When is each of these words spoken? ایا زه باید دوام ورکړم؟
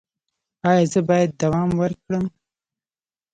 ایا 0.67 0.85
زه 0.91 0.99
باید 1.09 1.29
دوام 1.41 1.69
ورکړم؟ 1.81 2.25